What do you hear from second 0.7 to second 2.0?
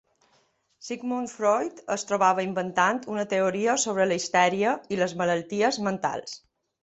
Sigmund Freud